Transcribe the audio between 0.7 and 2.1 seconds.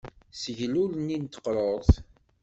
ul-nni n teqṛuṛt.